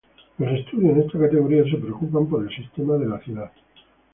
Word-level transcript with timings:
Los 0.39 0.49
estudios 0.53 0.93
en 0.95 1.01
esta 1.03 1.19
categoría 1.19 1.63
se 1.63 1.77
preocupan 1.77 2.25
por 2.25 2.41
el 2.41 2.49
sistema 2.55 2.97
de 2.97 3.05
la 3.05 3.19
ciudad. 3.19 3.51